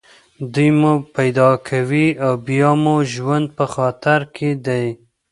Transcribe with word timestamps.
دوی 0.53 0.69
مو 0.79 0.93
پیدا 1.15 1.49
کوي 1.67 2.07
او 2.25 2.31
بیا 2.47 2.69
مو 2.83 2.95
ژوند 3.13 3.45
په 3.57 3.65
خطر 3.73 4.19
کې 4.35 4.49
دی 4.65 4.87